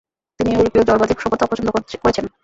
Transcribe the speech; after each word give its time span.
তিনি 0.39 0.49
ইউরােপীয় 0.51 0.83
জড়বাদী 0.87 1.13
সভ্যতা 1.17 1.45
অপছন্দ 1.45 1.67
করেছেন। 2.03 2.25